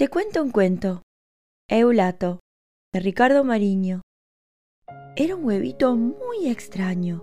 [0.00, 1.02] Te cuento un cuento.
[1.68, 2.40] Eulato,
[2.90, 4.00] de Ricardo Mariño.
[5.14, 7.22] Era un huevito muy extraño.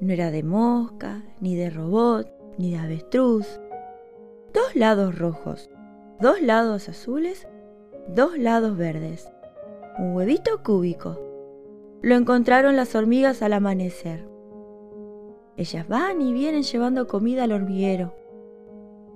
[0.00, 3.60] No era de mosca, ni de robot, ni de avestruz.
[4.52, 5.70] Dos lados rojos,
[6.18, 7.46] dos lados azules,
[8.08, 9.30] dos lados verdes.
[10.00, 11.20] Un huevito cúbico.
[12.02, 14.26] Lo encontraron las hormigas al amanecer.
[15.56, 18.12] Ellas van y vienen llevando comida al hormiguero.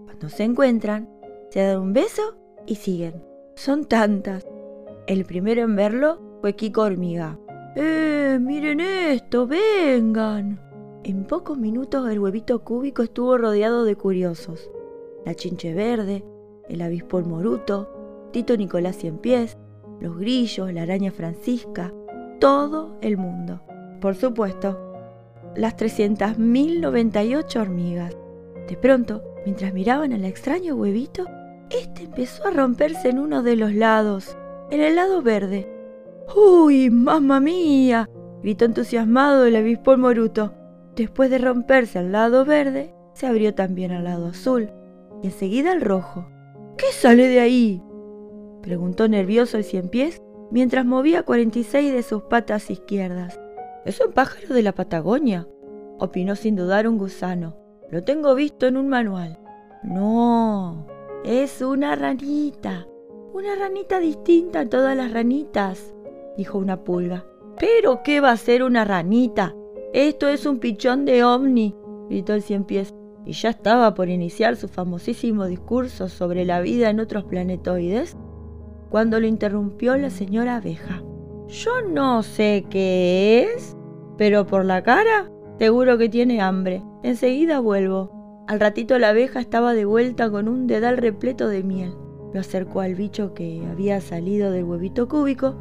[0.04, 1.15] Cuando se encuentran,
[1.60, 2.36] dan un beso
[2.66, 3.22] y siguen.
[3.54, 4.46] Son tantas.
[5.06, 7.38] El primero en verlo fue Kiko Hormiga.
[7.76, 8.38] ¡Eh!
[8.40, 9.46] ¡Miren esto!
[9.46, 10.60] ¡Vengan!
[11.04, 14.70] En pocos minutos el huevito cúbico estuvo rodeado de curiosos.
[15.24, 16.24] La chinche verde,
[16.68, 19.56] el avispón moruto, Tito Nicolás Cien Pies,
[20.00, 21.92] los grillos, la araña Francisca,
[22.40, 23.60] todo el mundo.
[24.00, 24.78] Por supuesto,
[25.54, 28.16] las 300.098 hormigas.
[28.68, 31.24] De pronto, mientras miraban al extraño huevito,
[31.70, 34.36] este empezó a romperse en uno de los lados,
[34.70, 35.70] en el lado verde.
[36.34, 38.08] ¡Uy, mamma mía!
[38.42, 40.54] gritó entusiasmado el avispón moruto.
[40.94, 44.70] Después de romperse al lado verde, se abrió también al lado azul
[45.22, 46.28] y enseguida al rojo.
[46.76, 47.82] ¿Qué sale de ahí?
[48.62, 53.40] preguntó nervioso el cien pies mientras movía 46 de sus patas izquierdas.
[53.84, 55.46] Es un pájaro de la Patagonia,
[55.98, 57.56] opinó sin dudar un gusano.
[57.90, 59.38] Lo tengo visto en un manual.
[59.82, 60.45] No,
[61.26, 62.86] es una ranita.
[63.32, 65.92] Una ranita distinta a todas las ranitas,
[66.36, 67.26] dijo una pulga.
[67.58, 69.52] ¿Pero qué va a ser una ranita?
[69.92, 71.74] Esto es un pichón de ovni,
[72.08, 76.90] gritó el cien pies, y ya estaba por iniciar su famosísimo discurso sobre la vida
[76.90, 78.16] en otros planetoides,
[78.88, 81.02] cuando lo interrumpió la señora abeja.
[81.48, 83.76] Yo no sé qué es,
[84.16, 86.84] pero por la cara seguro que tiene hambre.
[87.02, 88.15] Enseguida vuelvo.
[88.46, 91.94] Al ratito la abeja estaba de vuelta con un dedal repleto de miel.
[92.32, 95.56] Lo acercó al bicho que había salido del huevito cúbico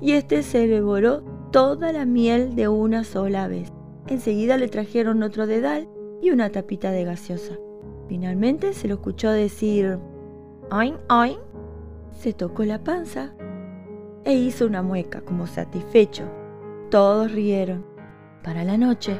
[0.00, 3.72] y éste se devoró toda la miel de una sola vez.
[4.06, 5.88] Enseguida le trajeron otro dedal
[6.22, 7.54] y una tapita de gaseosa.
[8.08, 9.98] Finalmente se lo escuchó decir
[10.70, 11.38] ¡Oin, oin!
[12.20, 13.34] Se tocó la panza
[14.24, 16.24] e hizo una mueca como satisfecho.
[16.90, 17.84] Todos rieron.
[18.44, 19.18] Para la noche,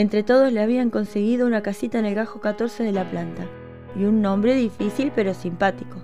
[0.00, 3.46] entre todos le habían conseguido una casita en el gajo 14 de la planta
[3.94, 5.98] y un nombre difícil pero simpático.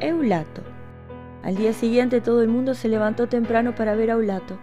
[0.00, 0.62] Eulato.
[1.42, 4.56] Al día siguiente todo el mundo se levantó temprano para ver a Eulato.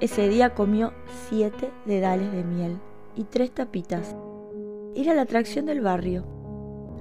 [0.00, 0.94] Ese día comió
[1.28, 2.78] siete dedales de miel
[3.14, 4.16] y tres tapitas.
[4.96, 6.24] Era la atracción del barrio.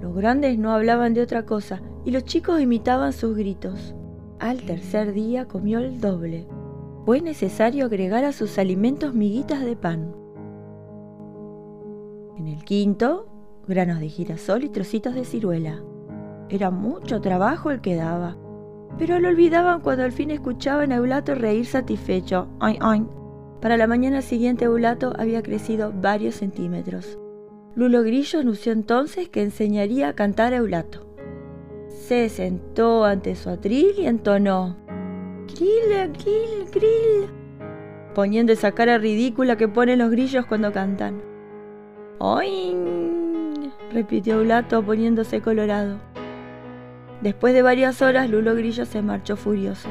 [0.02, 3.96] Los grandes no hablaban de otra cosa y los chicos imitaban sus gritos.
[4.40, 6.50] Al tercer día comió el doble.
[7.06, 10.21] Fue necesario agregar a sus alimentos miguitas de pan.
[12.42, 13.28] En el quinto,
[13.68, 15.82] granos de girasol y trocitos de ciruela.
[16.50, 18.36] Era mucho trabajo el que daba
[18.98, 22.48] pero lo olvidaban cuando al fin escuchaban a Eulato reír satisfecho.
[22.60, 23.06] ¡Ay, ay!
[23.62, 27.18] Para la mañana siguiente Eulato había crecido varios centímetros.
[27.76, 31.08] Lulo Grillo anunció entonces que enseñaría a cantar a Eulato.
[31.90, 34.78] Se sentó ante su atril y entonó
[35.56, 37.30] Grill, grill, grill,
[38.14, 41.31] poniendo esa cara ridícula que ponen los grillos cuando cantan.
[42.24, 43.74] ¡Oin!
[43.92, 45.98] repitió Eulato poniéndose colorado.
[47.22, 49.90] Después de varias horas, Lulo Grillo se marchó furioso.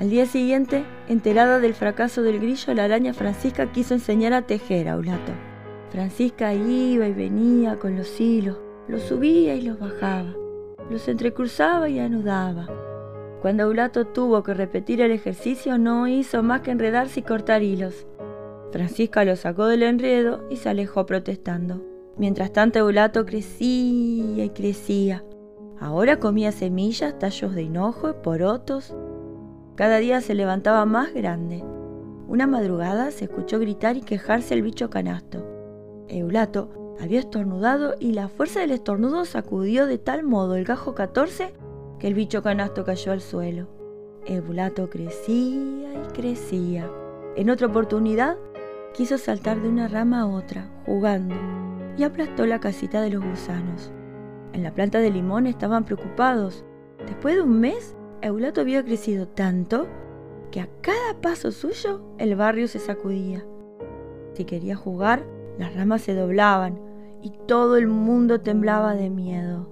[0.00, 4.88] Al día siguiente, enterada del fracaso del grillo, la araña Francisca quiso enseñar a tejer
[4.88, 5.30] a Eulato.
[5.90, 10.34] Francisca iba y venía con los hilos, los subía y los bajaba,
[10.90, 12.66] los entrecruzaba y anudaba.
[13.42, 18.08] Cuando Eulato tuvo que repetir el ejercicio, no hizo más que enredarse y cortar hilos.
[18.74, 21.80] Francisca lo sacó del enredo y se alejó protestando.
[22.16, 25.24] Mientras tanto, Eulato crecía y crecía.
[25.78, 28.92] Ahora comía semillas, tallos de hinojo, porotos.
[29.76, 31.62] Cada día se levantaba más grande.
[32.26, 35.46] Una madrugada se escuchó gritar y quejarse el bicho canasto.
[36.08, 41.54] Eulato había estornudado y la fuerza del estornudo sacudió de tal modo el gajo 14
[42.00, 43.68] que el bicho canasto cayó al suelo.
[44.26, 46.90] Eulato crecía y crecía.
[47.36, 48.36] En otra oportunidad
[48.94, 51.34] quiso saltar de una rama a otra, jugando,
[51.98, 53.92] y aplastó la casita de los gusanos.
[54.52, 56.64] En la planta de limón estaban preocupados.
[57.06, 59.88] Después de un mes, Eulato había crecido tanto
[60.50, 63.44] que a cada paso suyo el barrio se sacudía.
[64.34, 65.26] Si quería jugar,
[65.58, 66.80] las ramas se doblaban
[67.20, 69.68] y todo el mundo temblaba de miedo.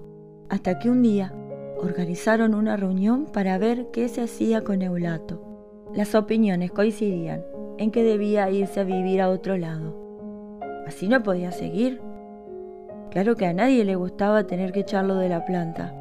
[0.49, 1.33] Hasta que un día
[1.79, 5.43] organizaron una reunión para ver qué se hacía con Eulato.
[5.95, 7.45] Las opiniones coincidían
[7.79, 9.95] en que debía irse a vivir a otro lado.
[10.87, 12.01] Así no podía seguir.
[13.11, 15.95] Claro que a nadie le gustaba tener que echarlo de la planta.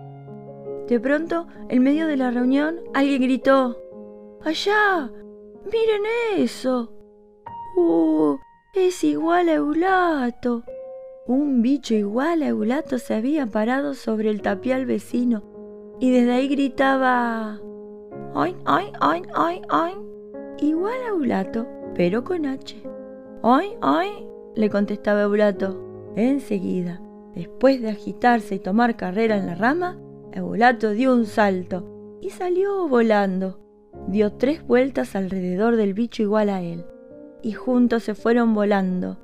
[0.88, 3.78] De pronto, en medio de la reunión, alguien gritó,
[4.44, 5.12] ¡Allá!
[5.66, 6.02] ¡Miren
[6.38, 6.92] eso!
[7.78, 8.38] ¡Uh!
[8.74, 10.64] Es igual a Eulato.
[11.28, 15.44] Un bicho igual a Eulato se había parado sobre el tapial vecino
[16.00, 17.60] y desde ahí gritaba
[18.34, 19.94] ¡Ay, ay, ay, ay, ay!
[20.62, 22.82] Igual a Eulato, pero con H.
[23.44, 24.10] ¡Ay, ay!
[24.56, 26.14] le contestaba Eulato.
[26.16, 27.02] Enseguida,
[27.36, 30.00] después de agitarse y tomar carrera en la rama,
[30.32, 33.60] Eulato dio un salto y salió volando.
[34.08, 36.86] Dio tres vueltas alrededor del bicho igual a él
[37.42, 39.18] y juntos se fueron volando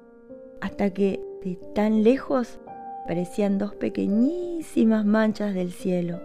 [0.61, 2.59] hasta que de tan lejos
[3.07, 6.19] parecían dos pequeñísimas manchas del cielo.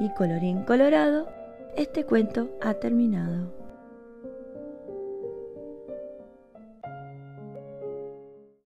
[0.00, 1.28] Y colorín colorado,
[1.76, 3.59] este cuento ha terminado.